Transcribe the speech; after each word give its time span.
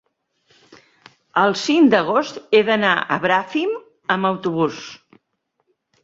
el 1.41 1.51
cinc 1.63 1.91
d'agost 1.93 2.39
he 2.55 2.61
d'anar 2.69 2.93
a 3.15 3.19
Bràfim 3.25 3.75
amb 4.15 4.31
autobús. 4.31 4.81